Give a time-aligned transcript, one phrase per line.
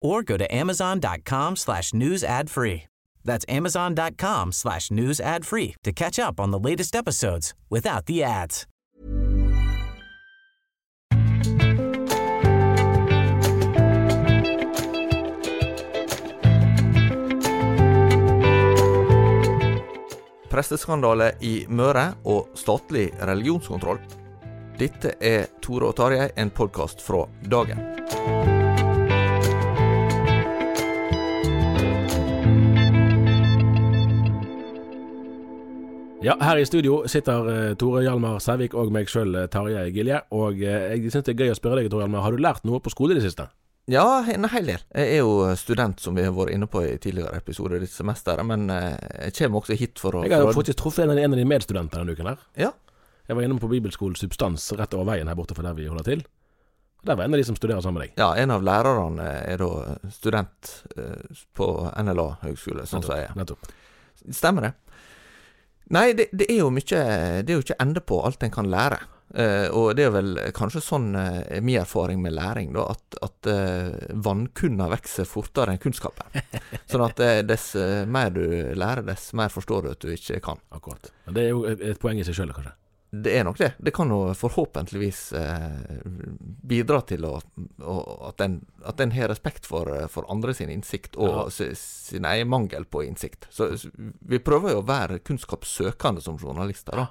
[0.00, 2.84] or go to amazon.com slash news ad free.
[3.24, 8.22] That's amazon.com slash news ad free to catch up on the latest episodes without the
[8.22, 8.66] ads.
[20.56, 24.00] Presteskandale i Møre og statlig religionskontroll.
[24.80, 28.55] Dette er Tore og Tarjei, en podkast fra dagen.
[36.26, 40.22] Ja, her i studio sitter eh, Tore Hjalmar Sævik og meg sjøl, Tarjei Gilje.
[40.34, 42.64] Og eh, jeg syns det er gøy å spørre deg, Tore Hjalmar, har du lært
[42.66, 43.46] noe på skole i det siste?
[43.86, 44.80] Ja, en hel del.
[44.98, 48.42] Jeg er jo student, som vi har vært inne på i tidligere episoder dette semesteret,
[48.48, 48.96] men eh,
[49.28, 51.50] jeg kommer også hit for å Jeg har jo faktisk truffet en, en av dine
[51.52, 52.40] medstudenter denne uken her.
[52.58, 52.72] Ja,
[53.28, 56.08] Jeg var innom på Bibelskolen Substans rett over veien her borte for der vi holder
[56.08, 56.26] til.
[57.02, 58.18] Og Der var en av de som studerer sammen med deg.
[58.18, 59.70] ja, en av lærerne er da
[60.10, 61.70] student eh, på
[62.02, 63.38] NLA høgskole, sånn som jeg er.
[63.38, 63.70] Nettopp.
[64.34, 64.72] Stemmer det.
[65.94, 67.02] Nei, det, det er jo mye
[67.46, 68.98] Det er jo ikke ende på alt en kan lære.
[69.36, 73.48] Uh, og det er vel kanskje sånn uh, min erfaring med læring, da, at, at
[73.50, 76.30] uh, vannkunna vokser fortere enn kunnskapen.
[76.90, 77.72] sånn at dess
[78.08, 78.46] mer du
[78.78, 80.62] lærer, dess mer forstår du at du ikke kan.
[80.72, 81.10] Akkurat.
[81.26, 82.76] Men det er jo et poeng i seg sjøl, kanskje.
[83.10, 83.68] Det er nok det.
[83.78, 86.00] Det kan jo forhåpentligvis eh,
[86.66, 87.36] bidra til å,
[87.80, 87.94] å,
[88.28, 88.56] at en
[88.86, 91.74] at en har respekt for, for andre sin innsikt, og Ja.
[91.78, 93.46] sin egen mangel på innsikt.
[93.50, 93.90] Så så
[94.20, 97.06] vi prøver jo å være kunnskapssøkende som journalister, da.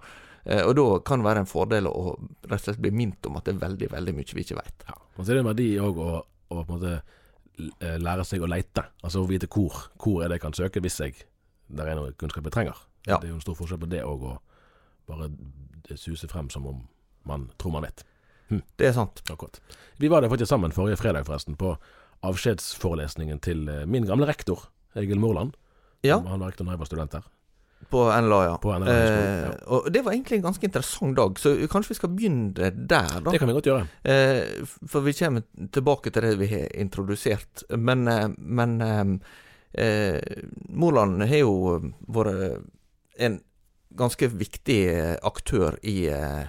[0.46, 3.40] Eh, og da kan det være en fordel å rett og slett bli minnet om
[3.40, 4.86] at det er veldig, veldig mye vi ikke vet.
[4.88, 4.98] Ja.
[5.18, 6.94] Og så er det en verdi òg å, å på en måte
[7.82, 8.84] eh, lære seg å leite.
[9.02, 11.16] Altså å vite hvor, hvor er det jeg kan søke hvis jeg
[11.68, 12.78] der er noe kunnskap jeg trenger.
[13.08, 13.18] Ja.
[13.18, 14.36] Det er jo en stor forskjell på det òg, å
[15.10, 15.32] bare
[15.96, 16.84] suse frem som om
[17.26, 18.04] man tror man vet.
[18.78, 19.22] Det er sant.
[19.32, 19.58] Akkurat.
[19.98, 21.76] Vi var der faktisk sammen forrige fredag, forresten, på
[22.26, 25.56] avskjedsforelesningen til eh, min gamle rektor, Egil Morland.
[26.06, 27.24] Ja, Han var rektor da jeg var student her.
[27.90, 28.54] på NLA, ja.
[28.62, 29.50] På NLA eh, ja.
[29.74, 33.32] Og det var egentlig en ganske interessant dag, så kanskje vi skal begynne der, da.
[33.32, 33.88] Det kan vi godt gjøre.
[34.04, 37.66] Eh, for vi kommer tilbake til det vi har introdusert.
[37.78, 39.04] Men, eh, men eh,
[39.86, 40.22] eh,
[40.70, 41.56] Moland har jo
[42.08, 42.62] vært
[43.18, 43.40] en
[43.98, 46.46] ganske viktig eh, aktør i eh,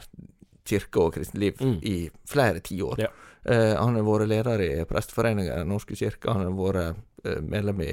[0.66, 1.78] kirke og kristent liv Mm.
[1.82, 2.98] i flere tiår.
[2.98, 3.10] Ja.
[3.46, 6.32] Eh, han har vært leder i Presteforeningen i Den norske kirke.
[6.32, 7.92] Han har vært medlem i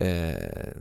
[0.00, 0.72] eh,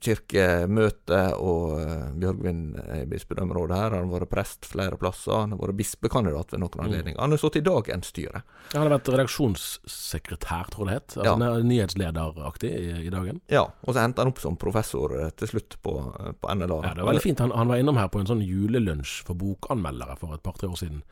[0.00, 2.60] kirkemøtet og uh, Bjørgvin
[2.96, 3.96] i bispedømmerådet her.
[3.98, 5.34] Han har vært prest flere plasser.
[5.44, 6.84] Han har vært bispekandidat ved noen Mm.
[6.86, 7.20] anledninger.
[7.20, 8.42] Han har sittet i dagens styre.
[8.72, 11.16] Han har vært redaksjonssekretær, tror jeg det het.
[11.18, 11.62] Altså Ja.
[11.62, 13.40] nyhetslederaktig i, i dagen.
[13.48, 16.80] Ja, og så endte han opp som professor eh, til slutt på, eh, på NLA.
[16.84, 17.38] Ja, det var veldig fint.
[17.40, 20.78] Han, han var innom her på en sånn julelunsj for bokanmeldere for et par-tre år
[20.78, 21.02] siden.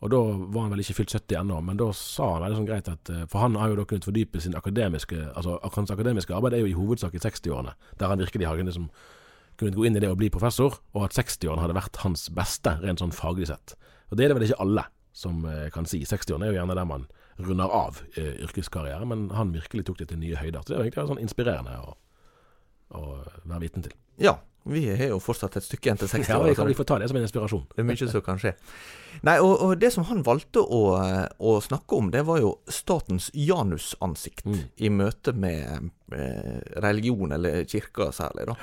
[0.00, 0.18] Og da
[0.48, 3.10] var han vel ikke fylt 70 ennå, men da sa han veldig sånn greit at
[3.12, 6.64] eh, For han har jo da kunnet fordype sin akademiske Altså hans akademiske arbeid er
[6.64, 8.88] jo i hovedsak i 60-årene, der han virkelig har liksom,
[9.60, 12.78] kunnet gå inn i det og bli professor, og at 60-årene hadde vært hans beste,
[12.80, 13.76] rent sånn faglig sett.
[14.08, 16.00] Og det er det vel ikke alle som eh, kan si.
[16.08, 17.08] 60-årene er jo gjerne der man
[17.40, 20.64] runder av eh, yrkeskarriere, men han virkelig tok det til nye høyder.
[20.64, 21.96] Så det er egentlig sånn inspirerende å,
[22.96, 23.04] å
[23.44, 23.96] være vitne til.
[24.20, 26.44] Ja, vi har jo fortsatt et stykke igjen til 60 Ja, år.
[26.44, 27.62] vi, så kan, vi får ta det som en inspirasjon.
[27.74, 28.52] Det er mye som kan skje.
[29.26, 30.80] Nei, og, og det som han valgte å,
[31.40, 34.60] å snakke om, det var jo statens janusansikt Mm.
[34.76, 38.54] i møte med eh, religion, eller kirka særlig, da.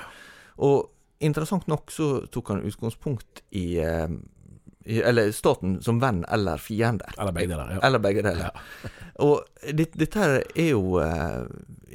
[0.66, 0.90] Og
[1.20, 4.08] interessant nok så tok han utgangspunkt i, eh,
[4.88, 7.08] Eller staten som venn eller fiende.
[7.18, 7.72] Eller begge deler.
[7.76, 7.80] Ja.
[7.86, 8.60] Eller begge deler.
[9.26, 9.44] Og
[9.74, 11.42] det, dette her er jo eh,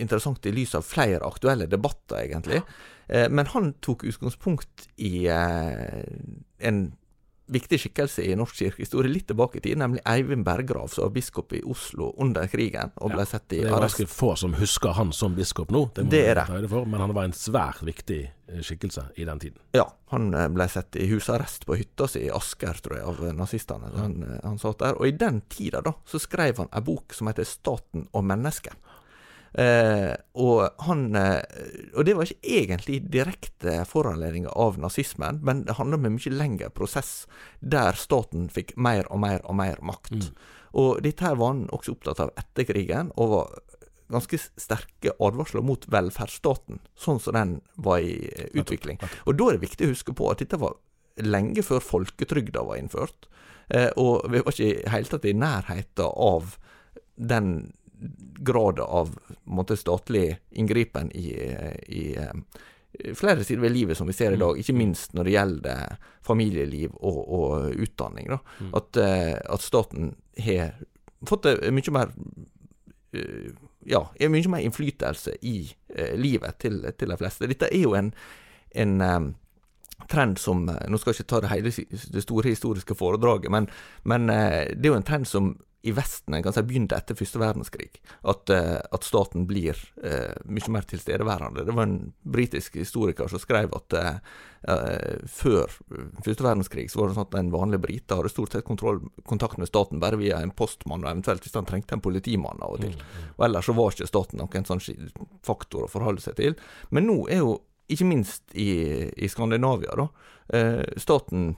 [0.03, 2.61] interessant i lys av flere aktuelle debatter, egentlig.
[3.07, 6.03] Eh, men han tok utgangspunkt i eh,
[6.59, 6.83] en
[7.51, 11.51] viktig skikkelse i norsk kirkehistorie litt tilbake i tid, nemlig Eivind Berggrav, som var biskop
[11.53, 13.97] i Oslo under krigen og ble satt i Det er arrest.
[13.99, 16.45] ganske få som husker han som biskop nå, det, må Det er det.
[16.47, 19.59] høyde for, men han var en svært viktig eh, skikkelse i den tiden.
[19.75, 23.35] Ja, han eh, ble satt i husarrest på hytta si i Asker, tror jeg, av
[23.35, 23.91] nazistene.
[23.97, 24.95] Han, eh, han satt der.
[24.99, 28.79] Og i den tida, da, så skrev han ei bok som heter 'Staten og mennesket'.
[29.53, 30.11] Eh,
[30.41, 31.43] og han eh,
[31.93, 36.33] Og det var ikke egentlig direkte foranledning av nazismen, men det handla om en mye
[36.33, 37.27] lengre prosess,
[37.61, 40.31] der staten fikk mer og mer og mer makt.
[40.73, 43.53] Og dette her var han også opptatt av etter krigen, og var
[44.13, 48.99] ganske sterke advarsler mot velferdsstaten, sånn som den var i eh, utvikling.
[49.27, 50.79] Og da er det viktig å huske på at dette var
[51.21, 53.29] lenge før folketrygda var innført,
[53.69, 56.57] eh, og vi var ikke i hele tatt i nærheten av
[57.15, 57.49] den
[58.43, 59.13] graden av
[59.43, 61.27] måte, statlig inngripen i,
[61.87, 65.35] i eh, flere sider ved livet som vi ser i dag, ikke minst når det
[65.35, 68.33] gjelder familieliv og, og utdanning.
[68.33, 68.39] Da.
[68.79, 70.13] At, eh, at staten
[70.43, 70.75] har
[71.27, 72.11] fått mye mer
[73.13, 73.53] eh,
[73.85, 75.57] ja, mye mer innflytelse i
[75.95, 77.49] eh, livet til, til de fleste.
[77.51, 78.13] Dette er jo en,
[78.79, 79.19] en eh,
[80.11, 81.73] trend som eh, Nå skal jeg ikke ta det hele
[82.13, 83.69] det store historiske foredraget, men,
[84.03, 85.53] men eh, det er jo en trend som
[85.85, 87.97] i Vesten en kan si begynte etter første verdenskrig.
[88.31, 91.65] At, eh, at staten blir uh, mye mer tilstedeværende.
[91.67, 94.37] Det var en britisk historiker som skrev at uh,
[95.27, 95.73] før
[96.23, 99.59] første verdenskrig så var det sånn at en vanlig brite hadde stort sett kontroll, kontakt
[99.59, 102.85] med staten bare via en postmann, og eventuelt hvis han trengte en politimann av og
[102.85, 102.95] til.
[103.35, 104.83] Og ellers så var ikke staten noen sånn
[105.43, 106.55] faktor å forholde seg til.
[106.95, 107.57] Men nå er jo,
[107.91, 108.69] ikke minst i,
[109.19, 110.07] i Skandinavia, da,
[110.55, 111.51] uh, staten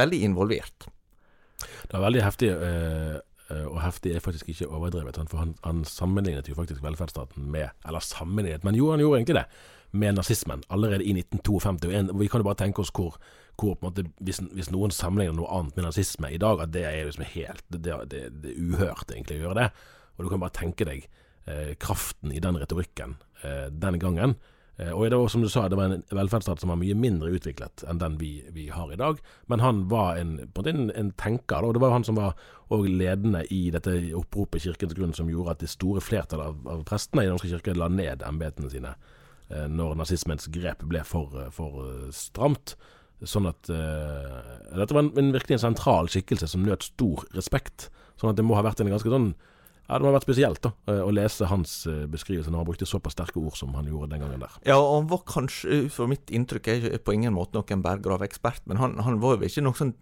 [0.00, 0.88] veldig involvert.
[1.60, 3.16] Det var veldig heftig, eh,
[3.50, 5.18] eh, og heftig er faktisk ikke overdrevet.
[5.30, 9.38] For han, han sammenlignet jo faktisk velferdsstaten med Eller sammenlignet, men jo, han gjorde egentlig
[9.40, 9.46] det.
[9.92, 11.88] Med nazismen allerede i 1952.
[11.90, 13.16] Og en- vi kan jo bare tenke oss hvor,
[13.58, 17.04] hvor måte, hvis, hvis noen sammenligner noe annet med nazisme i dag, at det er
[17.08, 19.70] liksom helt det, det, det er uhørt egentlig å gjøre det.
[20.16, 21.08] Og du kan bare tenke deg
[21.46, 24.36] eh, kraften i den retorikken eh, den gangen.
[24.80, 27.30] Eh, Og det var som du sa, det var en velferdsstat som var mye mindre
[27.36, 29.20] utviklet enn den vi, vi har i dag.
[29.46, 31.64] Men han var en, en, en, en tenker.
[31.66, 32.36] Og Det var han som var
[32.70, 37.24] ledende i dette oppropet Kirkens grunn, som gjorde at det store flertallet av, av prestene
[37.24, 38.94] i Den norske kirke la ned embetene sine
[39.50, 42.76] eh, når nazismens grep ble for, eh, for stramt.
[43.20, 47.90] Sånn at eh, Dette var en, en virkelig en sentral skikkelse som nøt stor respekt.
[48.16, 49.34] Sånn at det må ha vært en ganske sånn
[49.86, 52.68] ja, Det må ha vært spesielt da, eh, å lese hans eh, beskrivelse når han
[52.68, 54.58] brukte såpass sterke ord som han gjorde den gangen der.
[54.68, 58.82] Ja, og han var kanskje, for mitt inntrykk, er på ingen måte noen berggravekspert, men
[58.82, 59.94] han, han var jo ikke noen sånn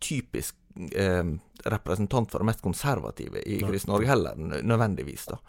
[0.00, 0.56] typisk
[0.94, 1.24] eh,
[1.64, 5.26] representant for det mest konservative i Kristen-Norge heller, nødvendigvis.
[5.32, 5.40] da.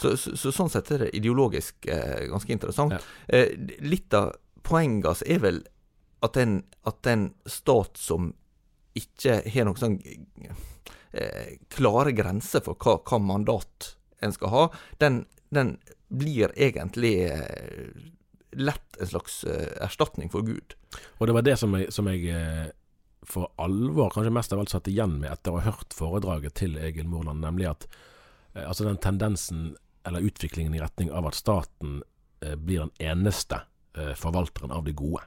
[0.00, 2.96] Så, så, så sånn sett er det ideologisk eh, ganske interessant.
[2.96, 3.38] Ja.
[3.38, 3.54] Eh,
[3.84, 4.34] litt av
[4.66, 5.62] poenget hans er vel
[6.24, 8.32] at en, at en stat som
[8.96, 9.98] ikke har noen sånn
[11.14, 13.94] eh, klare grenser for hva, hva mandat
[14.24, 14.64] en skal ha,
[15.02, 15.24] den,
[15.54, 15.76] den
[16.08, 17.90] blir egentlig eh,
[18.54, 20.76] lett en slags eh, erstatning for Gud.
[21.18, 22.72] Og det var det som jeg, som jeg
[23.24, 26.76] for alvor kanskje mest av alt satt igjen med etter å ha hørt foredraget til
[26.76, 27.86] Egil Morland, nemlig at
[28.52, 29.70] altså den tendensen
[30.04, 32.02] eller utviklingen i retning av at staten
[32.60, 33.62] blir den eneste
[34.20, 35.24] forvalteren av det gode.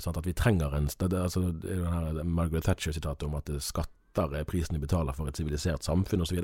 [0.00, 0.16] Sant?
[0.16, 1.44] At vi trenger en altså,
[2.24, 3.60] Margaret Thatcher-sitatet om at eh,
[4.12, 6.38] skatter er prisen vi betaler for et sivilisert samfunn osv.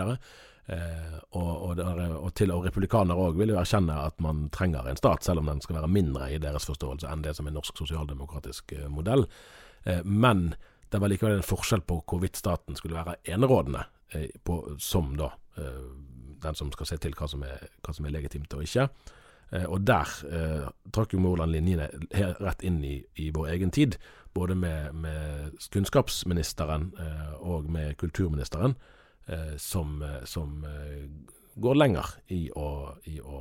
[0.68, 5.00] Eh, og, og, og, til, og republikanere òg vil jo erkjenne at man trenger en
[5.00, 7.80] stat, selv om den skal være mindre i deres forståelse enn det som er norsk
[7.80, 9.26] sosialdemokratisk eh, modell.
[9.84, 10.50] Eh, men
[10.88, 13.84] det var likevel en forskjell på hvorvidt staten skulle være enerådende,
[14.16, 15.86] eh, på, som da eh,
[16.42, 18.88] den som skal se til hva som er, hva som er legitimt og ikke.
[19.50, 21.88] Eh, og der eh, trakk jo Moland linjene
[22.42, 23.96] rett inn i, i vår egen tid,
[24.36, 28.78] både med, med kunnskapsministeren eh, og med kulturministeren,
[29.60, 30.62] som, som
[31.60, 33.40] går lenger i å, i å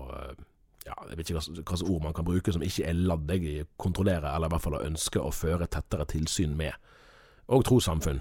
[0.83, 3.45] ja, jeg vet ikke hva slags ord man kan bruke som ikke er ladd jeg
[3.47, 6.75] i kontrollere, eller i hvert fall å ønske å føre tettere tilsyn med,
[7.47, 8.19] og trossamfunn,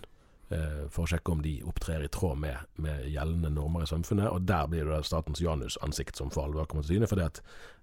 [0.48, 4.28] for å sjekke om de opptrer i tråd med, med gjeldende normer i samfunnet.
[4.30, 7.40] Og der blir det statens Janus-ansikt som for alvor kommer til syne, fordi at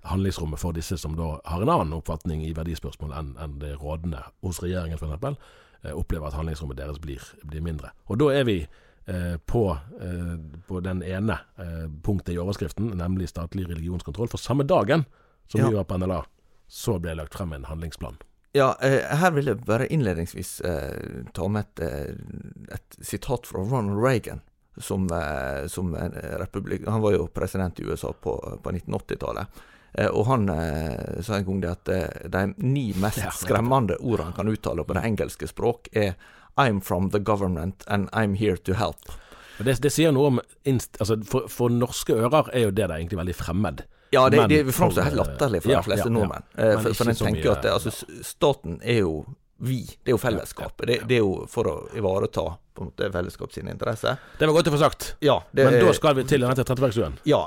[0.08, 4.24] handlingsrommet for disse som da har en annen oppfatning i verdispørsmål enn enn det rådende
[4.46, 5.38] hos regjeringen f.eks.,
[5.84, 7.92] eh, opplever at handlingsrommet deres blir, blir mindre.
[8.08, 9.64] Og da er vi eh, på,
[10.00, 10.36] eh,
[10.68, 14.32] på den ene eh, punktet i overskriften, nemlig statlig religionskontroll.
[14.32, 15.04] For samme dagen
[15.52, 15.68] som Ja.
[15.70, 16.24] vi var på NLA,
[16.68, 18.16] så ble det lagt frem en handlingsplan.
[18.54, 23.64] Ja, eh, her vil jeg bare innledningsvis eh, ta med et, eh, et sitat fra
[23.66, 24.44] Ronald Reagan.
[24.78, 26.86] Som, eh, som en republik...
[26.88, 28.34] Han var jo president i USA på,
[28.64, 29.64] på 1980-tallet.
[29.94, 34.32] Eh, og han eh, sa en gang det at eh, de ni mest skremmende ordene
[34.32, 36.16] han kan uttale på det engelske språk, er
[36.58, 39.14] I'm from the government and I'm here to help.
[39.58, 42.98] Det, det sier noe om inst, altså for, for norske ører er jo det der
[42.98, 43.86] egentlig veldig fremmed.
[44.14, 46.44] Ja, det, det framstår helt latterlig for ja, de fleste nordmenn.
[46.56, 49.24] Eh, For, for den tenker mye, at det, altså, staten er jo
[49.64, 49.80] vi.
[50.04, 50.88] Det er jo fellesskapet.
[50.90, 52.44] Det, det er jo for å ivareta
[52.74, 54.18] på en måte fellesskap sine interesser.
[54.40, 55.06] Det var godt å få sagt.
[55.24, 57.20] Ja, det, Men da skal vi til denne Trettebergstuen.
[57.30, 57.44] Ja,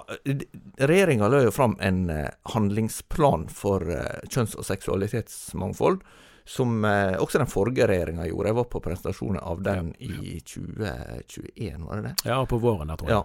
[0.78, 6.00] regjeringa la jo fram en eh, handlingsplan for eh, kjønns- og seksualitetsmangfold,
[6.46, 8.52] som også den forrige regjeringa gjorde.
[8.52, 12.12] Jeg var på presentasjonen av den i 2021, var det det?
[12.30, 13.16] Ja, på våren jeg tror jeg.
[13.18, 13.24] Ja,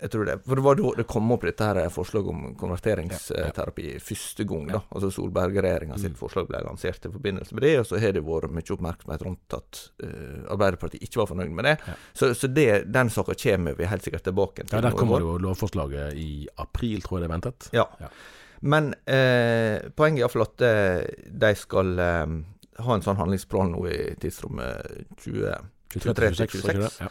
[0.00, 0.36] jeg tror det.
[0.46, 4.66] For det var da det kom opp dette her forslaget om konverteringsterapi første gang.
[4.70, 4.80] da.
[4.88, 8.54] Altså Solberg-regjeringa sitt forslag ble lansert i forbindelse med det, og så har det vært
[8.56, 11.76] mye oppmerksomhet rundt at uh, Arbeiderpartiet ikke var fornøyd med det.
[11.86, 11.96] Ja.
[12.12, 14.78] Så, så det, den saka kommer vi helt sikkert tilbake til.
[14.78, 17.70] Ja, Der kommer jo lovforslaget i april, tror jeg det er ventet.
[17.76, 17.88] Ja.
[18.00, 18.12] Ja.
[18.60, 22.34] Men eh, poenget er iallfall at eh, de skal eh,
[22.84, 25.54] ha en sånn handlingsplan nå i tidsrommet 20...
[25.90, 26.90] 23 til 26, tror jeg det?
[27.00, 27.08] Ja.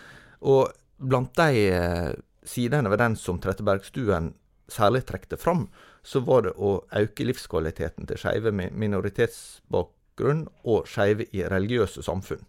[0.49, 2.11] Og blant de eh,
[2.45, 4.33] sidene ved den som Trettebergstuen
[4.69, 5.67] særlig trekte fram,
[6.03, 12.45] så var det å øke livskvaliteten til skeive med minoritetsbakgrunn og skeive i religiøse samfunn.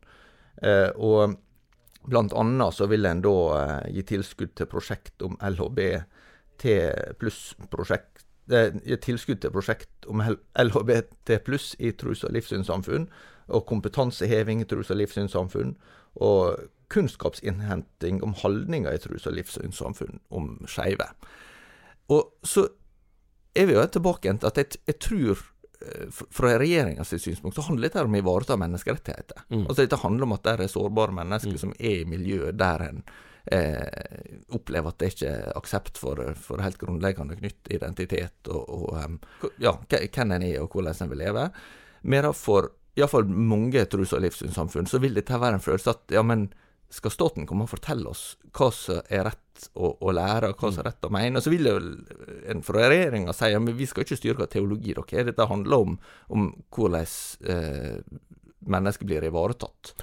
[0.62, 1.37] Eh, og
[2.09, 6.66] blant annet så vil en da eh, gi tilskudd til prosjekt om LHBT
[7.20, 13.09] pluss-prosjekt eh, gi tilskudd til prosjekt om LHBT pluss i tros- og livssynssamfunn,
[13.50, 15.75] og kompetanseheving i tros- og livssynssamfunn,
[16.23, 21.06] og kunnskapsinnhenting om holdninger i trus- og livssynssamfunn om skeive.
[22.11, 22.66] Og så
[23.54, 25.40] er vi jo tilbake igjen til at jeg, jeg tror
[25.80, 29.47] eh, fra regjeringas synspunkt så handler dette om å ivareta menneskerettigheter.
[29.49, 29.64] Mm.
[29.66, 31.62] Altså Dette handler om at det er sårbare mennesker Mm.
[31.64, 33.02] som er i miljøet der en
[33.50, 39.52] eh, opplever at det ikke er aksept for, for helt grunnleggende knytt identitet og, og
[39.59, 41.50] ja, hvem en er og hvordan en vil leve.
[42.02, 46.23] Mer for iallfall mange trus- og livssynssamfunn så vil dette være en følelse at ja,
[46.26, 46.50] men
[46.90, 50.70] skal staten komme og fortelle oss hva som er rett å, å lære, og hva
[50.73, 51.38] som er rett å mene?
[51.38, 51.76] Og så vil jo
[52.50, 55.28] en fra regjeringa si ja, men vi skal ikke styre hva teologi dere er.
[55.30, 55.99] Dette handler om,
[56.35, 57.11] om hvordan
[57.54, 57.99] eh,
[58.70, 59.94] mennesker blir ivaretatt.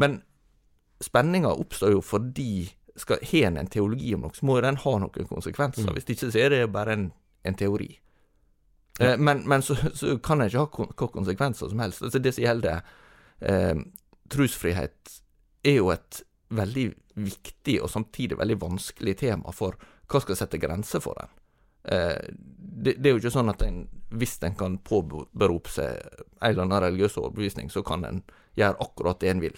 [0.00, 0.22] Men
[1.04, 4.94] spenninga oppstår jo fordi skal har en en teologi om noe, så må den ha
[5.02, 5.86] noen konsekvenser.
[5.86, 5.96] Mm.
[5.96, 7.08] Hvis ikke så er det bare en,
[7.42, 7.90] en teori.
[9.00, 12.02] Eh, men men så, så kan en ikke ha kon konsekvenser som helst.
[12.02, 12.82] Altså Det som gjelder
[13.40, 13.82] eh,
[14.30, 15.20] trosfrihet,
[15.64, 16.22] er jo et
[16.54, 19.78] veldig viktig og samtidig veldig vanskelig tema for
[20.10, 21.32] hva skal sette grenser for den.
[21.84, 26.50] Eh, det, det er jo ikke sånn at en, hvis en kan påberope seg en
[26.50, 28.22] eller annen religiøs overbevisning, så kan en
[28.58, 29.56] gjøre akkurat det en vil.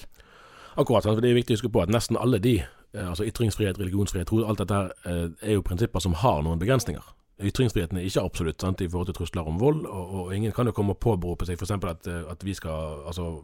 [0.76, 3.80] Akkurat, for det er viktig å huske på at nesten alle de, eh, altså ytringsfrihet,
[3.80, 7.14] religionsfrihet, tro, alt dette her, eh, er jo prinsipper som har noen begrensninger.
[7.46, 10.68] Ytringsfriheten er ikke absolutt sant, i forhold til trusler om vold, og, og ingen kan
[10.68, 11.74] jo komme og påberope seg f.eks.
[11.84, 13.42] At, at vi skal altså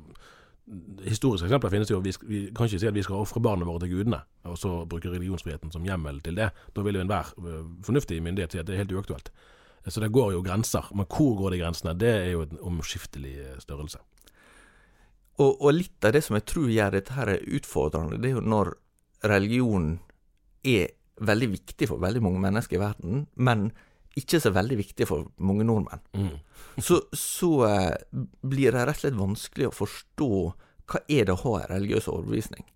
[1.03, 2.01] Historiske eksempler finnes jo.
[2.05, 4.83] Vi, vi kan ikke si at vi skal ofre barna våre til gudene, og så
[4.89, 6.49] bruke religionsfriheten som hjemmel til det.
[6.73, 9.33] Da vil jo enhver eh, fornuftig myndighet si at det er helt uaktuelt.
[9.87, 10.89] Så det går jo grenser.
[10.95, 11.95] Men hvor går de grensene?
[11.99, 14.01] Det er jo en omskiftelig eh, størrelse.
[15.41, 18.45] Og, og litt av det som jeg tror gjør dette her utfordrende, det er jo
[18.45, 18.75] når
[19.33, 19.97] religionen
[20.63, 23.71] er veldig viktig for veldig mange mennesker i verden, men
[24.19, 26.03] ikke så veldig viktig for mange nordmenn.
[26.17, 26.83] Mm.
[26.83, 27.95] Så, så eh,
[28.45, 30.31] blir det rett og slett vanskelig å forstå
[30.93, 32.67] hva er det å ha en religiøs overbevisning.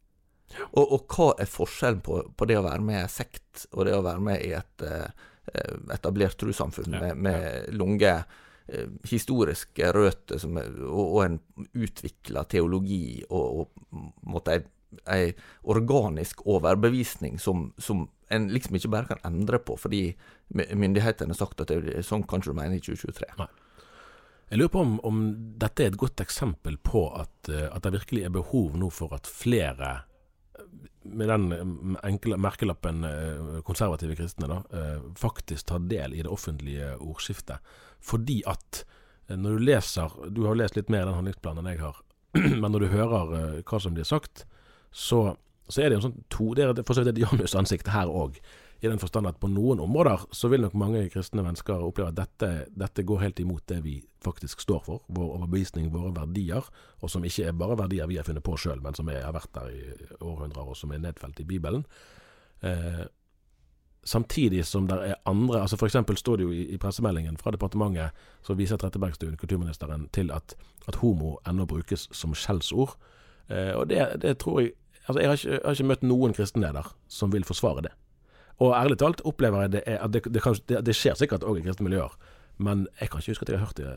[0.71, 3.97] Og, og hva er forskjellen på, på det å være med i sekt og det
[3.97, 5.09] å være med i et eh,
[5.95, 11.39] etablert trossamfunn Ja, med, med lange eh, historiske røtter som er, og, og en
[11.75, 14.65] utvikla teologi og, og måtte, ei,
[15.13, 15.35] ei
[15.69, 20.09] organisk overbevisning som, som en liksom ikke bare kan endre på fordi
[20.55, 23.49] myndighetene sagt at det, sånn kan ikke du mene i 2023.
[24.49, 25.23] Jeg lurer på om, om
[25.59, 29.17] dette er et godt eksempel på at, eh, at det virkelig er behov nå for
[29.17, 30.05] at flere,
[31.03, 34.61] med den eh, enkle merkelappen eh, konservative kristne, da,
[35.19, 37.75] faktisk tar del i det offentlige ordskiftet.
[37.99, 38.85] Fordi at
[39.27, 41.97] når du leser Du har lest litt mer i den handlingsplanen enn jeg har.
[42.61, 43.33] Men når du hører
[43.67, 44.45] hva som blir sagt,
[44.95, 45.35] så,
[45.67, 48.07] så er det en sånn to Det er for så vidt et Janus ansikt her
[48.07, 48.39] òg.
[48.81, 52.19] I den forstand at på noen områder så vil nok mange kristne mennesker oppleve at
[52.19, 55.05] dette, dette går helt imot det vi faktisk står for.
[55.09, 56.67] Vår overbevisning, våre verdier.
[57.01, 59.37] Og som ikke er bare verdier vi har funnet på sjøl, men som er, har
[59.37, 59.83] vært der i
[60.21, 61.87] århundrer, og som er nedfelt i Bibelen.
[62.61, 63.07] Eh,
[64.07, 68.11] samtidig som det er andre altså eksempel står det jo i, i pressemeldingen fra departementet,
[68.43, 70.55] så viser Trettebergstuen, kulturministeren, til at,
[70.89, 72.99] at homo ennå brukes som skjellsord.
[73.49, 76.33] Eh, og det, det, tror jeg Altså, jeg har, ikke, jeg har ikke møtt noen
[76.35, 77.93] kristenleder som vil forsvare det.
[78.63, 81.61] Og ærlig talt opplever jeg det, at det, det, kan, det, det skjer sikkert òg
[81.61, 82.15] i kristne miljøer,
[82.57, 83.97] men jeg kan ikke huske at jeg har hørt det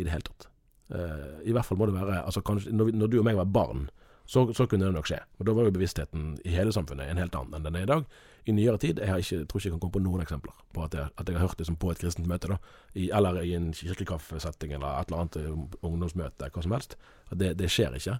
[0.00, 0.48] i det hele tatt.
[0.90, 3.46] Uh, I hvert fall må det være altså kanskje, når, når, du og meg var
[3.54, 3.84] barn,
[4.26, 5.20] så, så, kunne det nok skje.
[5.38, 7.90] Og Da var jo bevisstheten i hele samfunnet en helt annen enn den er i
[7.90, 8.04] dag.
[8.46, 10.94] I nyere tid jeg, ikke, tror ikke jeg kan komme på noen eksempler på at
[10.96, 12.58] jeg, at jeg har hørt det som på et kristent møte, da,
[12.94, 15.50] I, eller i en kirkekaffesetting eller et eller annet eh,
[15.86, 16.96] ungdomsmøte, hva som helst.
[17.30, 18.16] Det, det skjer ikke.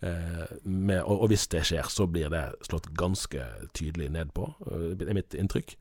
[0.00, 3.42] Eh, med, og, og, hvis det skjer, så blir det slått ganske
[3.74, 5.74] tydelig ned på, eh, er mitt inntrykk.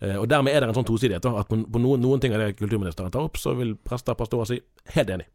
[0.00, 1.26] Eh, og Dermed er det en sånn tosidighet.
[1.26, 4.48] at på noen, noen, ting av det kulturministeren tar opp, så vil prester og pastorer
[4.48, 4.60] si
[4.94, 5.28] helt enig.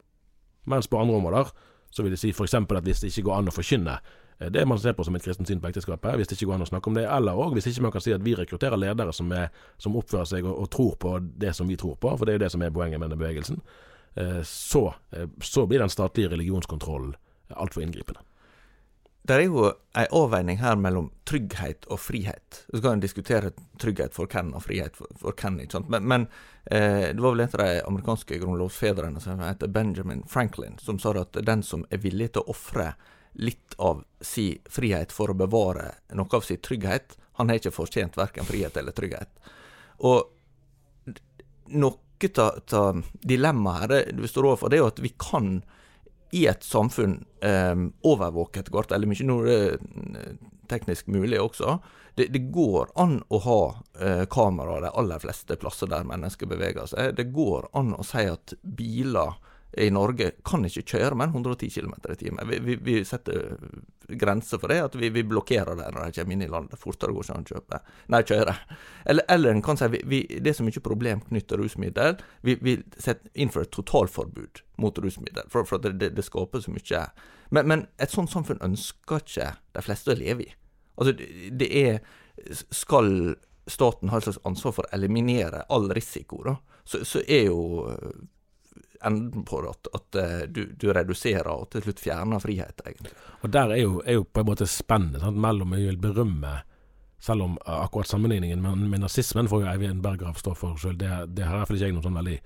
[0.65, 1.53] Mens på andre områder
[1.91, 2.53] så vil de si f.eks.
[2.55, 3.99] at hvis det ikke går an å forkynne
[4.49, 6.65] det man ser på som et kristent syn på ekteskapet, hvis det ikke går an
[6.65, 9.13] å snakke om det, eller òg hvis ikke man kan si at vi rekrutterer ledere
[9.13, 12.25] som, er, som oppfører seg og, og, tror på det som vi tror på, for
[12.25, 13.61] det er jo det som er poenget med denne bevegelsen,
[14.43, 14.81] så,
[15.39, 17.13] så blir den statlige religionskontrollen
[17.55, 18.21] altfor inngripende.
[19.23, 22.65] Det er jo ei avveining her mellom trygghet og frihet.
[22.67, 25.61] Så kan en diskutere trygghet for hvem og frihet for, for hvem.
[25.63, 25.87] ikke sant?
[25.93, 26.25] Men, men
[26.65, 31.15] eh, det var vel en av de amerikanske grunnlovsfedrene som heter Benjamin Franklin, som sa
[31.21, 32.91] at den som er villig til å ofre
[33.39, 38.19] litt av si frihet for å bevare noe av sin trygghet, han har ikke fortjent
[38.19, 39.31] verken frihet eller trygghet.
[40.03, 41.15] Og
[41.79, 41.99] noe
[42.39, 45.55] av dilemmaet her vi står overfor, det er jo at vi kan
[46.33, 47.75] i et samfunn eh,
[48.09, 50.37] overvåket hvert, eller mye nå er det
[50.71, 51.77] teknisk mulig også.
[52.15, 53.61] Det, det går an å ha
[54.01, 57.15] eh, kamera de aller fleste plasser der mennesker beveger seg.
[57.17, 59.37] Det går an å si at biler
[59.77, 62.49] i Norge kan ikke kjøre enn 110 km i timen.
[62.49, 63.55] Vi, vi, vi, setter
[64.07, 66.79] grenser for det, at vi, vi blokkerer det når de kommer inn i landet.
[66.81, 67.79] Fortere går ikke an å.
[68.13, 68.55] Nei, kjøre.
[69.09, 72.19] Eller, eller en kan si vi, det er så mye problem knyttet til rusmiddel.
[72.45, 72.75] Vi, vi
[73.33, 77.05] innfører et totalforbud mot rusmiddel, for, for det, det, det, skaper så mye.
[77.49, 80.53] Men, men, et sånt samfunn ønsker ikke de fleste å leve i.
[80.93, 81.15] Altså,
[81.49, 82.03] det er
[82.73, 83.35] Skal
[83.69, 87.61] staten ha et slags ansvar for å eliminere all risiko, da, så, så er jo
[89.05, 93.13] enden på det, at, at eh, du, du, reduserer og til slutt fjerner frihet, egentlig.
[93.41, 96.61] Og Der er jo, er jo på en måte spennet mellom jeg vil berømme
[97.23, 101.11] selv om akkurat sammenligningen med, med nazismen får jo Eivind Berggrav stå for selv, det,
[101.37, 102.39] det har i hvert fall ikke jeg noe sånn veldig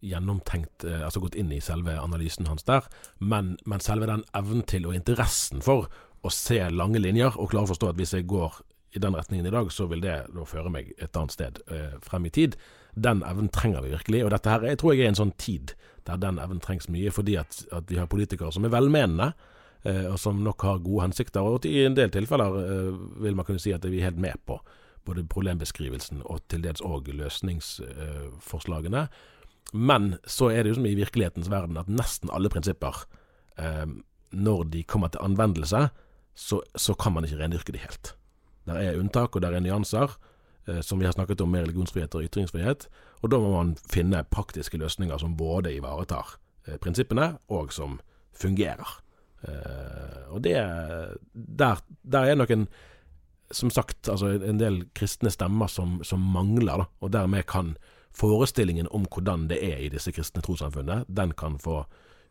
[0.00, 2.86] gjennomtenkt eh, Altså gått inn i selve analysen hans der.
[3.18, 5.90] Men, men, selve den evnen til og interessen for
[6.22, 8.60] å se lange linjer og klare å forstå at hvis jeg går
[8.94, 11.98] i den retningen i dag, så vil det da føre meg et annet sted eh,
[12.04, 12.56] frem i tid.
[12.94, 14.24] Den evnen trenger vi virkelig.
[14.24, 15.74] Og dette her jeg tror jeg er en sånn tid
[16.08, 19.32] der den evnen trengs mye, fordi at, at vi har politikere som er velmenende.
[19.82, 21.40] Eh, og som nok har gode hensikter.
[21.40, 24.36] Og i en del tilfeller eh, vil man kunne si at vi er helt med
[24.48, 24.58] på
[25.08, 29.06] både problembeskrivelsen og til dels òg løsningsforslagene.
[29.72, 33.04] Men så er det jo som i virkelighetens verden at nesten alle prinsipper,
[33.56, 33.86] eh,
[34.30, 35.88] når de kommer til anvendelse,
[36.36, 38.14] så, så kan man ikke rendyrke de helt.
[38.68, 40.12] Der er unntak, og der er nyanser,
[40.84, 42.86] som vi har snakket om med religionsfrihet og ytringsfrihet.
[43.22, 47.98] Og da må man finne praktiske løsninger som både ivaretar eh, prinsippene, og som
[48.36, 48.96] fungerer.
[49.48, 50.56] Eh, og det
[51.32, 52.68] der, der er nok en
[53.50, 57.74] som sagt, altså en del kristne stemmer som, som mangler, da, og dermed kan
[58.14, 61.82] forestillingen om hvordan det er i disse kristne trossamfunnene, den kan få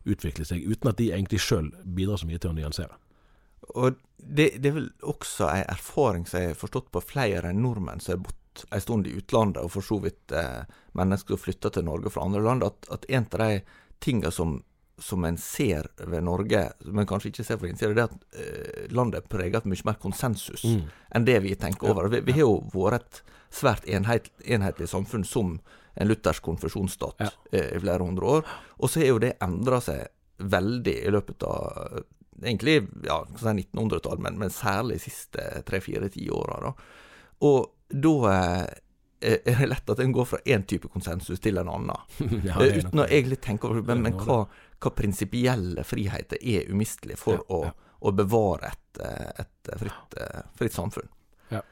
[0.08, 2.96] utvikle seg uten at de egentlig sjøl bidrar så mye til å nyansere.
[3.74, 8.02] Og det, det, er vel også ei erfaring som jeg har forstått på flere nordmenn
[8.02, 10.66] som har bodd ei stund i utlandet, og for så vidt eh,
[10.98, 13.60] mennesker som flytter til Norge fra andre land, at, at en av de
[14.02, 14.56] tingene som,
[14.98, 18.86] som en ser ved Norge, men kanskje ikke ser fra innsida, det er at eh,
[18.96, 20.82] landet er preget av mye mer konsensus mm.
[21.16, 22.10] enn det vi tenker over.
[22.12, 25.58] Vi, vi har jo vært et svært enhet, enhetlig samfunn som
[25.94, 27.30] en luthersk konfesjonsstat ja.
[27.52, 28.56] eh, i flere hundre år.
[28.78, 30.08] Og så har jo det endra seg
[30.40, 32.02] veldig i løpet av
[32.42, 36.72] egentlig ja, 1900-tallet, men, men, særlig de siste tre-fire tiåra.
[37.40, 41.68] Og da eh, er det lett at en går fra én type konsensus til en
[41.68, 42.18] annen.
[42.48, 44.42] ja, eh, uten å egentlig tenke over Men, men hva,
[44.80, 50.20] hva prinsipielle friheter er umistelige for ja, å, å, bevare et, eh, et fritt,
[50.58, 51.10] fritt, samfunn?
[51.50, 51.64] Ja.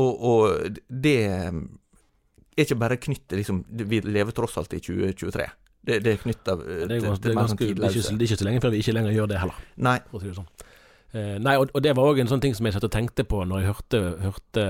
[0.00, 5.48] Og, og, det er ikke bare knyttet liksom, Vi lever tross alt i 2023.
[5.80, 8.40] Det, det er knytta til, det, er, det, ganske, det, er ikke, det er ikke
[8.42, 9.62] så lenge før vi ikke lenger gjør det heller.
[9.80, 9.96] Nei.
[10.12, 10.50] Det sånn.
[11.16, 13.24] eh, nei, og, og, det var òg en sånn ting som jeg satt og tenkte
[13.28, 14.66] på når jeg hørte, hørte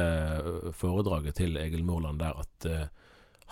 [0.78, 2.86] foredraget til Egil Morland der, at eh,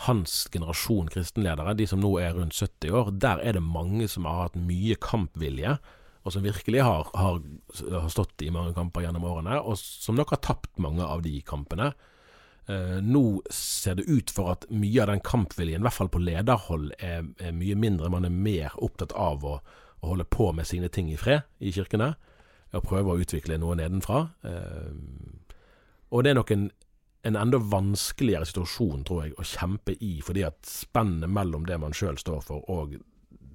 [0.06, 4.28] hans generasjon kristenledere, de som nå er rundt 70 år, der er det mange som
[4.30, 5.74] har hatt mye kampvilje,
[6.22, 7.40] og som virkelig har, har,
[7.90, 11.34] har stått i mange kamper gjennom årene, og som nok har tapt mange av de
[11.46, 11.90] kampene.
[12.68, 16.20] Eh, nå ser det ut for at mye av den kampviljen, i hvert fall på
[16.20, 18.10] lederhold, er, er mye mindre.
[18.12, 19.54] Man er mer opptatt av å,
[20.00, 22.12] å, holde på med sine ting i fred i kirkene.
[22.76, 24.26] Og prøve å utvikle noe nedenfra.
[24.44, 24.92] Uh,
[26.12, 26.66] og det er nok en,
[27.24, 31.96] en enda vanskeligere situasjon, tror jeg, å kjempe i, fordi at spennet mellom det man
[31.96, 32.98] sjøl står for, og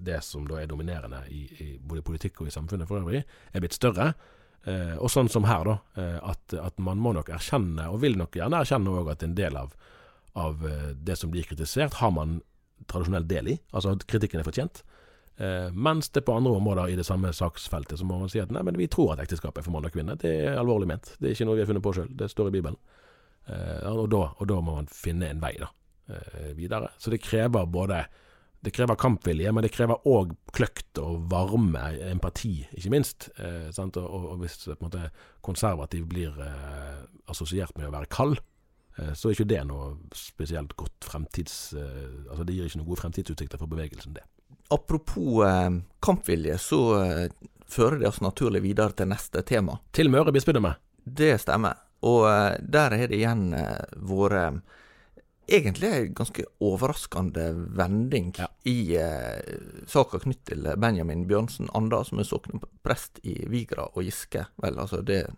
[0.04, 3.22] det som da er dominerende i, i både politikk og i samfunnet for øvrig,
[3.54, 4.16] er blitt større.
[4.64, 8.16] Eh, og sånn som her, da, eh, at, at, man må nok erkjenne, og vil
[8.20, 9.74] nok gjerne erkjenne òg, at en del av,
[10.40, 12.40] av, eh, det som blir kritisert, har man
[12.88, 13.58] tradisjonelt del i.
[13.76, 14.84] Altså at kritikken er fortjent.
[15.38, 18.52] Eh, mens det på andre områder i det samme saksfeltet så må man si at
[18.54, 20.18] nei, men vi tror at ekteskapet er for mann og kvinne.
[20.20, 21.16] Det er alvorlig ment.
[21.18, 22.12] Det er ikke noe vi har funnet på sjøl.
[22.20, 22.78] Det står i Bibelen.
[23.48, 25.72] Eh, og, da, og, da, må man finne en vei da,
[26.14, 26.94] eh, videre.
[27.02, 28.04] Så det krever både
[28.64, 33.28] det krever kampvilje, men det krever òg kløkt og varme, empati, ikke minst.
[33.36, 35.10] Eh, og, og, hvis måte
[35.44, 38.38] konservativ blir eh, assosiert med å være kald,
[38.98, 41.58] eh, så er ikke det noe spesielt godt fremtids...
[41.76, 44.24] Eh, altså Det gir ikke noen gode fremtidsutsikter for bevegelsen, det.
[44.72, 46.80] Apropos eh, kampvilje, så
[47.68, 49.76] fører det oss naturlig videre til neste tema.
[49.92, 50.78] Til Møre bispedømme.
[51.04, 51.84] Det stemmer.
[52.08, 52.24] Og
[52.60, 53.52] der har det igjen
[54.04, 54.64] vært
[55.48, 58.48] egentlig en ganske overraskende vending ja.
[58.70, 64.46] i eh, saka knytt til Benjamin Bjørnsen Anda, som er sokneprest i Vigra og Giske.
[64.64, 65.32] Vel, altså det er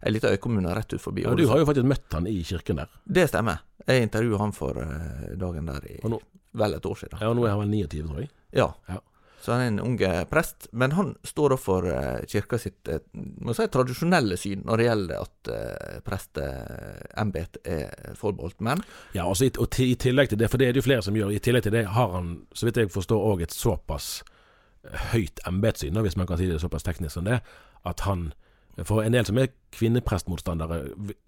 [0.00, 1.26] en liten øykommune rett ut forbi.
[1.26, 2.90] Ja, Du har jo faktisk møtt han i kirken der.
[3.04, 3.62] Det stemmer.
[3.86, 6.20] Jeg intervjuet han for eh, dagen der i nå,
[6.60, 7.20] vel et år siden.
[7.20, 8.32] Ja, og nå er han vel 29, tror jeg.
[8.56, 8.72] Ja.
[8.88, 8.98] ja.
[9.40, 10.68] Så han er en unge prest.
[10.72, 13.00] Men han står da for uh, kirka sitt uh,
[13.40, 18.84] må si, tradisjonelle syn når det gjelder at uh, presteembetet er forbeholdt menn.
[19.16, 21.32] Ja, altså, og i tillegg til det, for det er det jo flere som gjør,
[21.32, 24.20] i tillegg til det har han, så vidt jeg forstår, òg et såpass
[25.10, 27.40] høyt embetssyn, hvis man kan si det såpass teknisk som det,
[27.88, 28.30] at han
[28.86, 30.78] for en del som er kvinneprestmotstandere,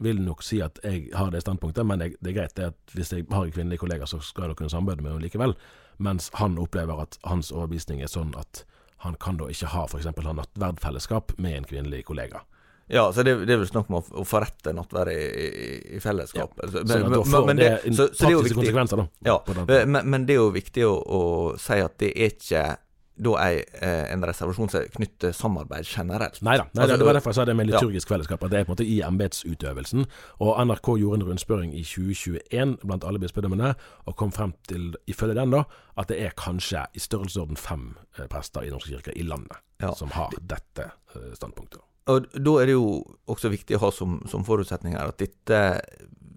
[0.00, 3.12] vil nok si at jeg har det standpunktet, men det er greit det at hvis
[3.12, 5.56] jeg har en kvinnelig kollega, så skal jeg kunne samarbeide med henne likevel
[6.02, 8.64] mens han opplever at hans overbevisning er sånn at
[9.02, 10.06] han kan da ikke ha f.eks.
[10.06, 12.44] ha nattverdfellesskap med en kvinnelig kollega.
[12.92, 16.00] Ja, så det, det er vel snakk om å, å forrette nattverd i, i, i
[16.02, 16.58] fellesskap.
[16.60, 20.26] Ja, men, men, men, det, så, så det er jo viktig, da, ja, men, men,
[20.28, 21.22] det er jo viktig å, å
[21.62, 22.64] si at det er ikke
[23.14, 26.40] da ei, eh, en reservasjon som knytter samarbeid generelt.
[26.42, 28.14] Neida, da, altså, det var derfor jeg sa det med liturgisk ja.
[28.14, 28.44] fellesskap.
[28.44, 30.06] At det er på en måte i embetsutøvelsen.
[30.44, 33.74] Og NRK gjorde en rundspørring i 2021 blant alle bispedømmene,
[34.06, 35.64] og kom frem til, ifølge den, da,
[36.00, 39.92] at det er kanskje i størrelsesorden fem eh, prester i Norske kirke i landet ja.
[39.98, 41.82] som har dette eh, standpunktet.
[42.10, 45.60] Og Da er det jo også viktig å ha som, som forutsetning her at dette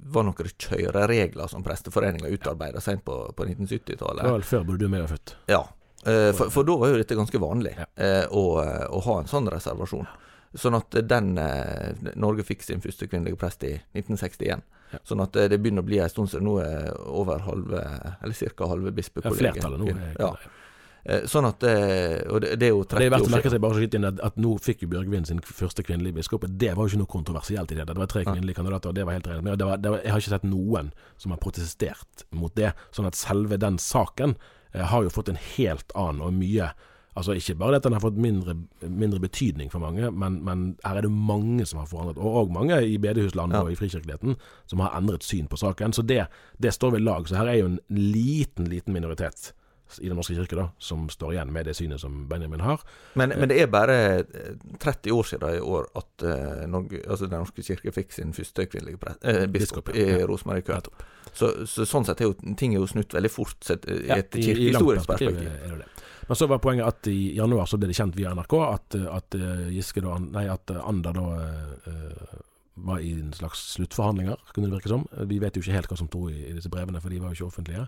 [0.06, 4.22] var noen kjøreregler som Presteforeninga utarbeida sent på, på 1970-tallet.
[4.22, 5.34] Det var vel før du med var født.
[5.50, 5.64] Ja,
[6.06, 7.88] for, for, da var jo dette ganske vanlig, ja.
[7.96, 10.08] Eh, å, å, ha en sånn reservasjon.
[10.56, 14.62] Sånn at den eh, Norge fikk sin første kvinnelige prest i 1961.
[14.94, 15.00] Ja.
[15.04, 17.82] Sånn at det begynner å bli en stund siden nå er over halve,
[18.22, 18.70] eller ca.
[18.70, 19.50] halve bispekollegiet.
[19.50, 20.14] Ja, flertallet nå.
[20.22, 20.36] Ja.
[21.30, 23.02] Sånn at Og det, det er jo 30 år siden.
[23.02, 25.28] Det er verdt å merke seg bare så inn at, at nå fikk jo Bjørgvin
[25.30, 26.48] sin første kvinnelige biskop.
[26.50, 27.86] Det var jo ikke noe kontroversielt i det.
[27.92, 29.52] Det var tre kvinnelige kandidater, og det var helt rent.
[29.52, 30.90] Jeg har ikke sett noen
[31.22, 32.74] som har protestert mot det.
[32.96, 36.74] Sånn at selve den saken Eh, har jo fått en helt annen og mye
[37.16, 38.58] Altså Ikke bare at den har fått mindre,
[38.92, 42.52] mindre betydning for mange, men, men, her er det mange som har forandret, og, og
[42.52, 43.62] mange i bedehuslandet ja.
[43.64, 44.36] og i frikirkeligheten,
[44.68, 45.96] som har endret syn på saken.
[45.96, 46.26] Så det,
[46.60, 47.30] det står ved lag.
[47.30, 49.54] Så her er jo en liten, liten minoritet
[50.02, 52.82] i Den norske kirke da, som står igjen med det synet som Benjamin har.
[53.14, 57.30] Men, men det er bare 30 eh, år siden i år at uh, Norge, altså
[57.30, 60.22] Den norske kirke fikk sin første kvinnelige pre, eh, biskop, biskop ja.
[60.22, 60.82] i Rosmarie
[61.36, 64.32] så, så, sånn sett er jo ting er jo snutt veldig fort sett, i et
[64.32, 65.52] kirkehistorisk perspektiv.
[65.52, 65.92] Er det det.
[66.28, 69.38] Men så var poenget at i januar så ble det kjent via NRK at, at
[69.38, 72.40] eh, Giske da, nei, at Anda da uh,
[72.88, 75.06] var i en slags sluttforhandlinger, kunne det virke som.
[75.30, 77.32] Vi vet jo ikke helt hva som sto i, i disse brevene, for de var
[77.32, 77.86] jo ikke offentlige.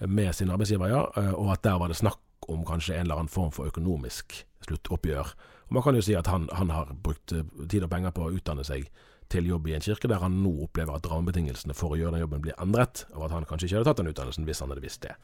[0.00, 1.02] Med sin arbeidsgiver, ja.
[1.38, 4.34] Og at der var det snakk om kanskje en eller annen form for økonomisk
[4.66, 5.34] sluttoppgjør.
[5.68, 8.32] Og Man kan jo si at han, han har brukt tid og penger på å
[8.34, 8.90] utdanne seg
[9.32, 12.24] til jobb i en kirke, der han nå opplever at rammebetingelsene for å gjøre den
[12.24, 14.84] jobben blir endret, og at han kanskje ikke hadde tatt den utdannelsen hvis han hadde
[14.84, 15.14] visst det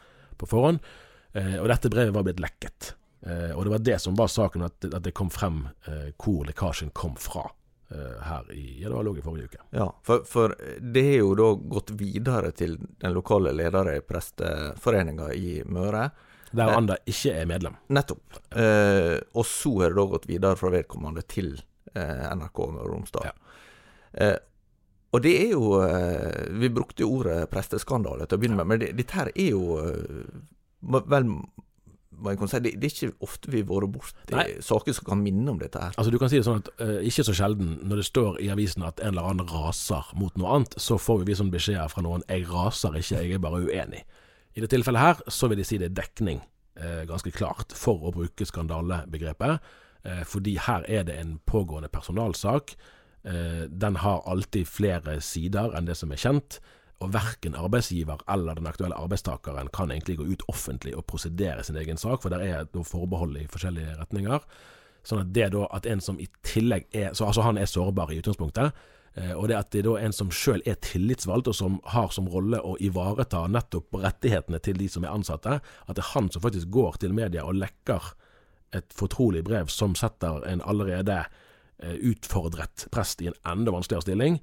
[0.41, 0.81] på forhånd.
[1.37, 2.95] Eh, og dette brevet var blitt lekket.
[3.27, 6.95] Eh, og det var det som var saken, at, det kom frem eh, hvor lekkasjen
[6.97, 7.47] kom fra.
[7.91, 9.63] Eh, her i Ja, det var lå i forrige uke.
[9.71, 15.33] Ja, for, for, det har jo da gått videre til den lokale lederen i Presteforeninga
[15.35, 16.05] i Møre.
[16.55, 17.75] Der Anda ikke er medlem.
[17.91, 18.39] Nettopp.
[18.55, 21.57] Eh, og så har det da gått videre fra vedkommende til
[21.95, 23.27] eh, NRK Møre og Romsdal.
[23.27, 23.35] Ja.
[24.13, 24.39] Eh,
[25.11, 28.83] og det er jo eh, Vi brukte jo ordet presteskandale til å begynne med, men
[28.83, 30.31] det, dette her er jo eh,
[31.11, 31.27] vel
[32.21, 35.07] må jeg kunne si, det, det er ikke ofte vi har vært borti saker som
[35.09, 35.95] kan minne om dette her.
[35.97, 38.51] Altså Du kan si det sånn at uh, ikke så sjelden når det står i
[38.53, 42.05] avisen at en eller annen raser mot noe annet, så får vi sånn beskjeder fra
[42.07, 44.05] noen 'jeg raser ikke, jeg er bare uenig'.
[44.57, 46.41] I det tilfellet her så vil de si det er dekning,
[46.81, 49.61] uh, ganske klart, for å bruke skandalebegrepet.
[50.05, 52.77] Uh, fordi her er det en pågående personalsak.
[53.21, 56.57] Den har alltid flere sider enn det som er kjent.
[57.01, 61.79] Og verken arbeidsgiver eller den aktuelle arbeidstakeren kan egentlig gå ut offentlig og prosedere sin
[61.81, 64.45] egen sak, for der er da forbehold i forskjellige retninger.
[65.07, 68.13] Sånn at det da at en som i tillegg er Så altså han er sårbar
[68.13, 68.77] i utgangspunktet.
[69.15, 72.13] Eh, og det at det da er en som sjøl er tillitsvalgt, og som har
[72.15, 76.31] som rolle å ivareta nettopp rettighetene til de som er ansatte, at det er han
[76.31, 78.13] som faktisk går til media og lekker
[78.77, 81.25] et fortrolig brev som setter en allerede
[81.83, 84.39] eh, utfordret prest i en enda vanskeligere stilling,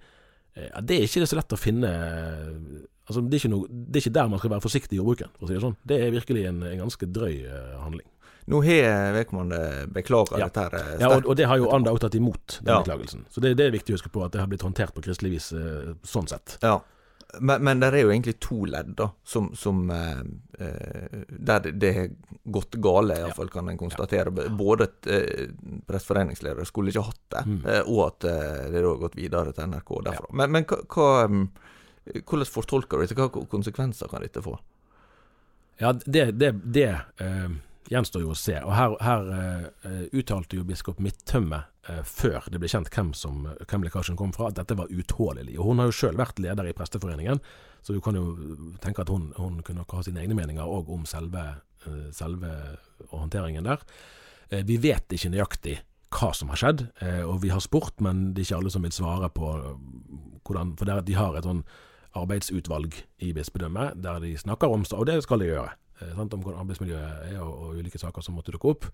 [0.82, 4.06] det er ikke så lett å finne eh, altså, det, er ikke noe, det er
[4.06, 5.76] ikke der man skal være forsiktig i ordbruken, for å si det sånn.
[5.88, 8.08] Det er virkelig en, en ganske drøy eh, handling.
[8.48, 9.58] Nå har vedkommende
[9.92, 10.46] beklaga Ja.
[10.48, 12.78] dette her eh, Ja, og, og det har jo Anda også tatt imot, den Ja.
[12.84, 13.26] beklagelsen.
[13.30, 15.34] Så det, det er viktig å huske på at det har blitt håndtert på kristelig
[15.36, 16.56] vis eh, sånn sett.
[16.64, 16.78] Ja.
[17.44, 20.22] Men, men det er jo egentlig to ledd, da, som, som eh,
[20.64, 22.08] eh, Der det- har
[22.48, 24.32] gått gale, iallfall kan en konstatere.
[24.32, 25.50] Både at eh,
[25.86, 27.60] presteforeningsledere skulle ikke hatt det, Mm.
[27.68, 30.32] eh, og at eh, det har gått videre til NRK derfra.
[30.34, 31.46] Men, men hva, hva mm,
[32.24, 33.20] hvordan fortolker du dette?
[33.20, 34.56] Hva konsekvenser kan dette få?
[35.84, 36.88] Ja, det, det, det
[37.20, 37.50] eh,
[37.92, 38.58] gjenstår jo å se.
[38.64, 43.48] Og her, her uh, uttalte jo biskop Midtømme uh, før det ble kjent hvem, som,
[43.64, 45.58] hvem lekkasjen kom fra, at dette var utålelig.
[45.58, 47.42] Og hun har jo sjøl vært leder i Presteforeningen,
[47.86, 48.36] så du kan jo
[48.84, 51.44] tenke at hun, hun kunne ha sine egne meninger òg om selve,
[51.88, 52.54] uh, selve
[53.14, 53.84] håndteringen der.
[54.48, 55.74] Vi vet ikke nøyaktig
[56.16, 56.86] hva som har skjedd,
[57.28, 59.50] og vi har spurt, men det er ikke alle som vil svare på
[60.48, 61.66] hvordan For der, de har et sånn
[62.16, 62.96] arbeidsutvalg
[63.28, 65.74] i bispedømmet der de snakker om Og det skal de gjøre.
[66.00, 68.88] Eh, sant, om hvordan arbeidsmiljøet er, og, og ulike saker som måtte dukke opp.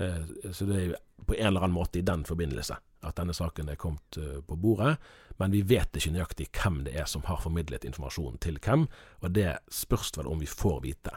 [0.00, 0.94] Eh, så det er
[1.26, 4.56] på en eller annen måte i den forbindelse at denne saken er kommet eh, på
[4.60, 4.96] bordet.
[5.38, 8.88] Men vi vet ikke nøyaktig hvem det er som har formidlet informasjon til hvem,
[9.22, 11.14] og det spørs vel om vi får vite.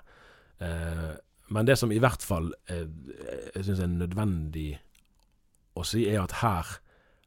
[1.50, 4.76] Men det som i hvert fall jeg syns er nødvendig
[5.74, 6.70] å si, er at her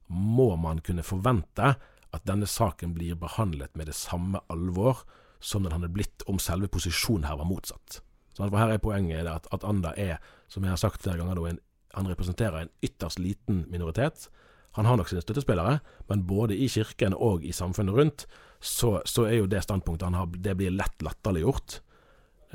[0.06, 1.72] må man kunne forvente
[2.14, 5.02] at denne saken blir behandlet med det samme alvor
[5.44, 8.00] som den hadde blitt om selve posisjonen her var motsatt.
[8.38, 11.60] For her er poenget at, at Anda er, som jeg har sagt flere ganger, en,
[11.94, 14.28] han representerer en ytterst liten minoritet.
[14.74, 15.78] Han har nok sine støttespillere,
[16.08, 18.26] men både i kirken og i samfunnet rundt,
[18.58, 21.78] så, så er jo det standpunktet han har, det blir lett latterliggjort.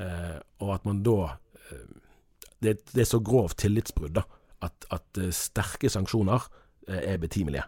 [0.02, 1.16] Eh, og at man da
[1.70, 1.86] eh,
[2.60, 4.26] det, det er så grovt tillitsbrudd da,
[4.66, 6.44] at, at eh, sterke sanksjoner
[6.90, 7.64] eh, er betimelige.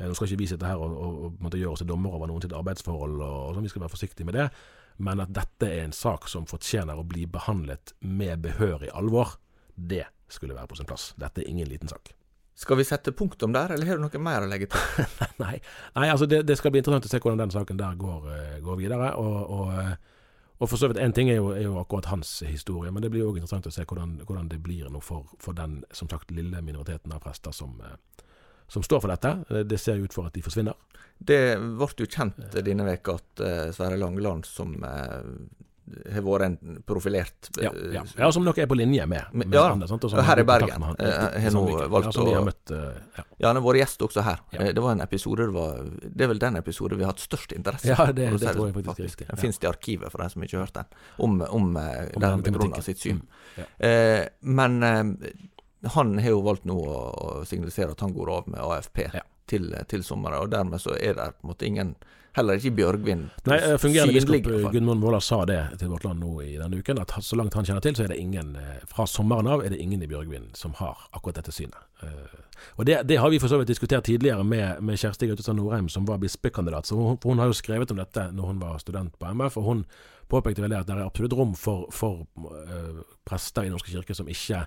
[0.00, 2.30] Eh, Nå skal ikke vi sitte her og, og, og gjøre oss til dommer over
[2.30, 4.48] noen sitt arbeidsforhold, og, og sånn, vi skal være forsiktige med det.
[5.00, 9.36] Men at dette er en sak som fortjener å bli behandlet med behørig alvor,
[9.74, 11.12] det skulle være på sin plass.
[11.20, 12.12] Dette er ingen liten sak.
[12.60, 15.06] Skal vi sette punktum der, eller har du noe mer å legge til?
[15.42, 15.54] Nei,
[15.96, 18.56] Nei altså det, det skal bli interessant å se hvordan den saken der går, eh,
[18.64, 19.14] går videre.
[19.16, 19.94] Og, og, eh,
[20.60, 23.08] og for så vidt én ting er jo, er jo akkurat hans historie, men det
[23.14, 26.34] blir jo interessant å se hvordan, hvordan det blir nå for, for den som sagt
[26.36, 27.80] lille minoriteten av prester som,
[28.70, 29.34] som står for dette.
[29.50, 30.74] Eh, Det ser jo ut for at de forsvinner.
[31.20, 35.18] Det ble jo kjent denne veka at eh, Sverre Langeland, som eh,
[36.14, 38.04] har vært en profilert Ja, ja.
[38.16, 39.88] ja som dere er på linje med, med ja, andre?
[39.90, 43.48] Og og her i Bergen, har nå valgt å- ja.
[43.48, 44.38] Han har vært gjest også her.
[44.54, 44.70] Ja.
[44.72, 45.82] Det var en episode det, var,
[46.14, 48.66] det er vel den episode vi har hatt størst interesse Ja, det- det, det tror
[48.70, 49.18] jeg faktisk faktisk.
[49.18, 50.86] riktig, Den finnes i arkivet, for de som ikke har hørt den,
[51.18, 53.20] om, om, Om den begrunna sitt syn.
[53.56, 53.64] Mm.
[53.90, 55.32] Eh, men eh,
[55.84, 59.22] han har jo valgt nå å signalisere at han går av med AFP Ja.
[59.46, 61.94] til, til sommeren, og dermed så er det på en måte ingen
[62.32, 66.36] Heller ikke Bjørgvin Nei, eh, fungerende biskop Gunvor Våler sa det til Vårt Land nå
[66.44, 69.02] i denne uken, at så langt han kjenner til, så er det ingen eh, fra
[69.10, 71.74] sommeren av er det ingen i Bjørgvin som har akkurat dette synet.
[72.06, 72.36] Eh,
[72.78, 75.88] Og det, det har vi for så vidt diskutert tidligere med, med Kjersti Gautestad Norheim,
[75.88, 76.86] som var bispekandidat.
[76.86, 79.64] Så hun, hun har jo skrevet om dette når hun var student på MF, og
[79.64, 79.82] hun
[80.30, 84.14] påpekte vel det at det er absolutt rom for, for uh, prester i Norske kirke
[84.14, 84.60] som ikke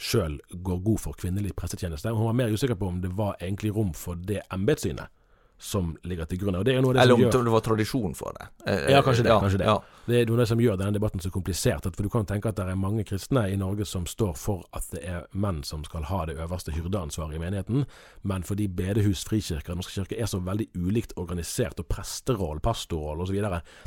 [0.00, 2.12] sjøl går god for kvinnelig prestetjeneste.
[2.16, 5.12] Hun var mer usikker på om det var egentlig rom for det embetssynet
[5.60, 6.54] som ligger til grunn.
[6.56, 8.46] Er Eller om gjør det var tradisjon for det.
[8.64, 9.66] Eh, Ja, kanskje det, kanskje det.
[9.66, 9.82] Ja.
[10.06, 11.84] Det er noe som gjør denne debatten så komplisert.
[11.84, 14.88] For Du kan tenke at det er mange kristne i Norge som står for at
[14.90, 17.84] det er menn som skal ha det øverste hyrdeansvaret i menigheten,
[18.22, 23.20] men fordi bedehus, frikirker og Norske kirker er så veldig ulikt organisert, og presteroll, pastorroll
[23.20, 23.36] osv.,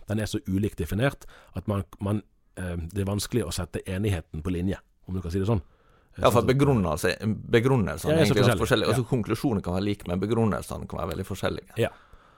[0.08, 2.22] den er så ulikt definert at man, man,
[2.56, 5.64] eh, det er vanskelig å sette enigheten på linje, om du kan si det sånn.
[6.22, 8.60] Ja, for begrunnelse, begrunnelsene er egentlig ganske forskjellige.
[8.62, 8.90] forskjellige.
[8.94, 11.78] Altså Konklusjonen kan være lik, men begrunnelsene kan være veldig forskjellige.
[11.82, 11.90] Ja.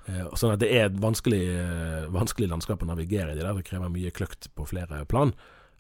[0.05, 3.53] Eh, Sånn at det er et vanskelig, eh, vanskelig landskap å navigere i det der.
[3.53, 5.33] Det krever mye kløkt på flere plan.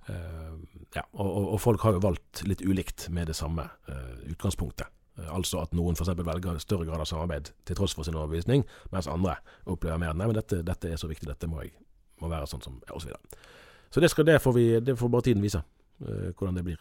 [0.09, 0.51] Eh,
[0.95, 3.67] ja, og, og, folk har jo valgt litt ulikt med det samme
[4.31, 4.87] utgangspunktet.
[5.31, 6.11] Altså at noen f.eks.
[6.15, 10.27] velger større grad av samarbeid til tross for sin overbevisning, mens andre opplever mer nei,
[10.27, 11.71] men dette, dette er så viktig, dette må, jeg,
[12.21, 13.39] må være sånn som og Så, videre.
[13.91, 15.63] så det, skal, det, får vi, det får bare tiden vise,
[15.99, 16.79] hvordan det blir.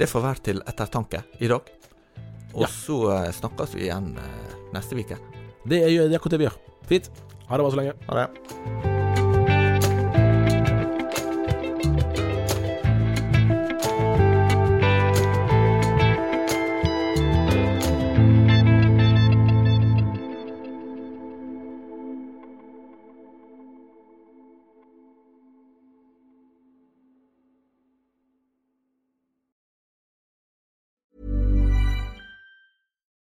[0.00, 1.66] Det får være til ettertanke i dag.
[2.54, 2.70] Og Ja.
[2.72, 5.18] så eh, snakkes vi igjen eh, neste uke.
[5.68, 6.56] Det er, akkurat det vi gjør.
[6.88, 7.10] Fint.
[7.50, 7.98] Ha det bare så lenge.
[8.08, 8.89] Ha det.